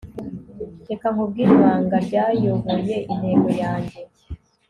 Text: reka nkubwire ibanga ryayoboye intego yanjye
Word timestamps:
reka 0.89 1.07
nkubwire 1.13 1.51
ibanga 1.57 1.95
ryayoboye 2.05 2.95
intego 3.13 3.49
yanjye 3.61 3.99